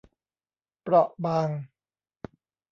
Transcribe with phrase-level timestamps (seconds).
[0.81, 1.49] เปราะบาง